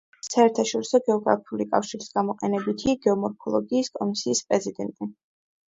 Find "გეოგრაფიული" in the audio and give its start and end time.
1.09-1.67